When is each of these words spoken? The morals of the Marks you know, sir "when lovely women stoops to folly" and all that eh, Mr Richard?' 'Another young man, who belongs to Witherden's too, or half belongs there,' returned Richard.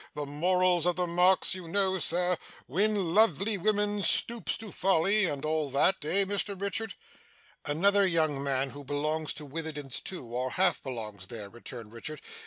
The 0.15 0.25
morals 0.25 0.87
of 0.87 0.95
the 0.95 1.05
Marks 1.05 1.53
you 1.53 1.67
know, 1.67 1.99
sir 1.99 2.35
"when 2.65 3.13
lovely 3.13 3.55
women 3.55 4.01
stoops 4.01 4.57
to 4.57 4.71
folly" 4.71 5.25
and 5.25 5.45
all 5.45 5.69
that 5.69 6.03
eh, 6.03 6.25
Mr 6.25 6.59
Richard?' 6.59 6.95
'Another 7.65 8.07
young 8.07 8.41
man, 8.41 8.71
who 8.71 8.83
belongs 8.83 9.31
to 9.35 9.45
Witherden's 9.45 9.99
too, 9.99 10.25
or 10.25 10.53
half 10.53 10.81
belongs 10.81 11.27
there,' 11.27 11.51
returned 11.51 11.93
Richard. 11.93 12.19